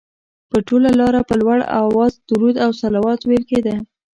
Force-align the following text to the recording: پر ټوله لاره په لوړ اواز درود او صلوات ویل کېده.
پر 0.49 0.59
ټوله 0.67 0.89
لاره 0.99 1.21
په 1.29 1.33
لوړ 1.41 1.57
اواز 1.81 2.13
درود 2.29 2.55
او 2.63 2.69
صلوات 2.81 3.19
ویل 3.23 3.43
کېده. 3.51 3.75